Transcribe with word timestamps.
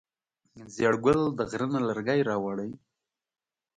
زیړ 0.75 0.93
ګل 1.03 1.21
د 1.37 1.39
غره 1.49 1.67
نه 1.73 1.79
لرګی 1.87 2.19
راوړی. 2.29 2.71